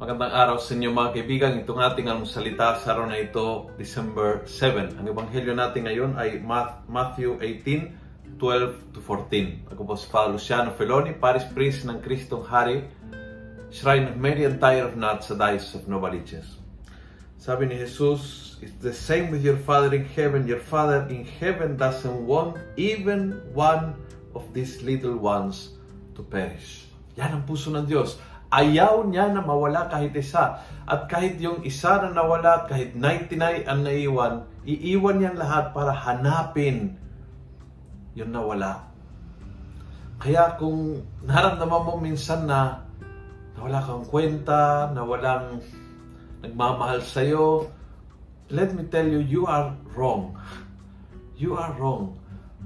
Magandang 0.00 0.32
araw 0.32 0.56
sa 0.56 0.72
inyo 0.72 0.96
mga 0.96 1.12
kaibigan. 1.12 1.60
Itong 1.60 1.76
ating 1.76 2.08
anong 2.08 2.24
salita 2.24 2.72
sa 2.80 2.96
araw 2.96 3.12
na 3.12 3.20
ito, 3.20 3.68
December 3.76 4.48
7. 4.48 4.96
Ang 4.96 5.04
ebanghelyo 5.12 5.52
natin 5.52 5.84
ngayon 5.84 6.16
ay 6.16 6.40
Matthew 6.88 7.36
18, 7.36 8.40
12 8.40 8.96
to 8.96 9.04
14. 9.04 9.68
Ako 9.68 9.84
po 9.84 10.00
si 10.00 10.08
Father 10.08 10.32
Luciano 10.32 10.72
Feloni, 10.72 11.12
Paris 11.12 11.44
Priest 11.52 11.84
ng 11.84 12.00
Kristong 12.00 12.48
Hari, 12.48 12.88
Shrine 13.68 14.08
of 14.08 14.16
Mary 14.16 14.48
and 14.48 14.56
Tire 14.56 14.88
of 14.88 14.96
Not 14.96 15.20
sa 15.20 15.36
Diocese 15.36 15.76
of 15.76 15.84
Novaliches. 15.84 16.48
Sabi 17.36 17.68
ni 17.68 17.76
Jesus, 17.76 18.56
It's 18.64 18.80
the 18.80 18.96
same 18.96 19.28
with 19.28 19.44
your 19.44 19.60
Father 19.68 19.92
in 19.92 20.08
heaven. 20.16 20.48
Your 20.48 20.64
Father 20.64 21.04
in 21.12 21.28
heaven 21.28 21.76
doesn't 21.76 22.24
want 22.24 22.56
even 22.80 23.36
one 23.52 24.00
of 24.32 24.48
these 24.56 24.80
little 24.80 25.20
ones 25.20 25.76
to 26.16 26.24
perish. 26.24 26.88
Yan 27.20 27.36
ang 27.36 27.44
puso 27.44 27.68
ng 27.68 27.84
Diyos 27.84 28.16
Ayaw 28.50 29.06
niya 29.06 29.30
na 29.30 29.46
mawala 29.46 29.86
kahit 29.86 30.10
isa. 30.18 30.58
At 30.82 31.06
kahit 31.06 31.38
yung 31.38 31.62
isa 31.62 32.02
na 32.02 32.10
nawala, 32.10 32.66
kahit 32.66 32.98
99 32.98 33.62
ang 33.62 33.80
naiwan, 33.86 34.34
iiwan 34.66 35.22
niya 35.22 35.38
lahat 35.38 35.70
para 35.70 35.94
hanapin 35.94 36.98
yung 38.18 38.34
nawala. 38.34 38.90
Kaya 40.18 40.58
kung 40.58 40.98
naramdaman 41.22 41.86
mo 41.86 41.94
minsan 42.02 42.50
na 42.50 42.82
nawala 43.54 43.86
kang 43.86 44.04
kwenta, 44.10 44.90
nawalang 44.98 45.62
nagmamahal 46.42 47.06
sa'yo, 47.06 47.70
let 48.50 48.74
me 48.74 48.82
tell 48.90 49.06
you, 49.06 49.22
you 49.22 49.46
are 49.46 49.70
wrong. 49.94 50.34
You 51.38 51.54
are 51.54 51.70
wrong. 51.78 52.18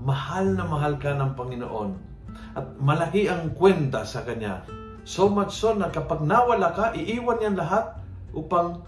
Mahal 0.00 0.56
na 0.56 0.64
mahal 0.64 0.96
ka 0.96 1.12
ng 1.12 1.36
Panginoon. 1.36 1.90
At 2.56 2.80
malaki 2.80 3.28
ang 3.28 3.52
kwenta 3.52 4.08
sa 4.08 4.24
Kanya 4.24 4.85
So 5.06 5.30
much 5.30 5.54
so 5.54 5.70
na 5.70 5.86
kapag 5.94 6.26
nawala 6.26 6.74
ka, 6.74 6.90
iiwan 6.98 7.38
yan 7.38 7.54
lahat 7.54 7.94
upang 8.34 8.82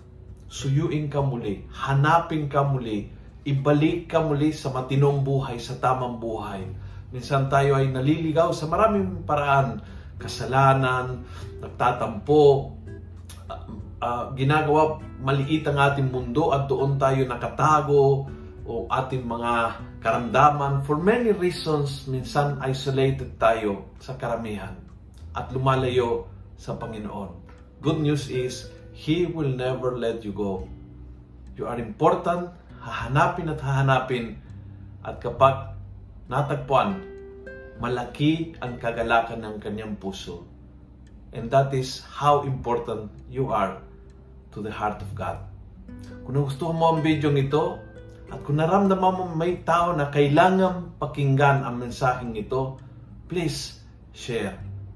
suyuin 0.50 1.06
ka 1.06 1.22
muli, 1.22 1.62
hanapin 1.70 2.50
ka 2.50 2.66
muli, 2.66 3.06
ibalik 3.46 4.10
ka 4.10 4.18
muli 4.26 4.50
sa 4.50 4.74
matinong 4.74 5.22
buhay, 5.22 5.62
sa 5.62 5.78
tamang 5.78 6.18
buhay. 6.18 6.66
Minsan 7.14 7.46
tayo 7.46 7.78
ay 7.78 7.94
naliligaw 7.94 8.50
sa 8.50 8.66
maraming 8.66 9.22
paraan, 9.22 9.78
kasalanan, 10.18 11.22
nagtatampo, 11.62 12.74
uh, 13.46 13.62
uh, 14.02 14.34
ginagawa 14.34 14.98
maliit 15.22 15.70
ang 15.70 15.78
ating 15.78 16.10
mundo 16.10 16.50
at 16.50 16.66
doon 16.66 16.98
tayo 16.98 17.30
nakatago 17.30 18.26
o 18.66 18.90
ating 18.90 19.22
mga 19.22 19.86
karamdaman. 20.02 20.82
For 20.82 20.98
many 20.98 21.30
reasons, 21.30 22.10
minsan 22.10 22.58
isolated 22.58 23.38
tayo 23.38 23.94
sa 24.02 24.18
karamihan 24.18 24.88
at 25.38 25.54
lumalayo 25.54 26.26
sa 26.58 26.74
Panginoon. 26.74 27.30
Good 27.78 28.02
news 28.02 28.26
is, 28.26 28.74
He 28.90 29.30
will 29.30 29.54
never 29.54 29.94
let 29.94 30.26
you 30.26 30.34
go. 30.34 30.66
You 31.54 31.70
are 31.70 31.78
important, 31.78 32.50
hahanapin 32.82 33.46
at 33.54 33.62
hahanapin, 33.62 34.42
at 35.06 35.22
kapag 35.22 35.78
natagpuan, 36.26 37.06
malaki 37.78 38.58
ang 38.58 38.82
kagalakan 38.82 39.46
ng 39.46 39.56
kanyang 39.62 39.94
puso. 40.02 40.42
And 41.30 41.46
that 41.54 41.70
is 41.70 42.02
how 42.02 42.42
important 42.42 43.14
you 43.30 43.54
are 43.54 43.78
to 44.50 44.58
the 44.58 44.74
heart 44.74 44.98
of 44.98 45.14
God. 45.14 45.38
Kung 46.26 46.34
gusto 46.34 46.74
mo 46.74 46.98
ang 46.98 47.06
video 47.06 47.30
ito, 47.30 47.78
at 48.28 48.42
kung 48.42 48.58
naramdaman 48.58 49.14
mo 49.14 49.24
may 49.38 49.62
tao 49.62 49.94
na 49.94 50.10
kailangan 50.10 50.98
pakinggan 50.98 51.62
ang 51.62 51.78
mensaheng 51.78 52.34
ito, 52.34 52.82
please 53.30 53.78
share 54.10 54.58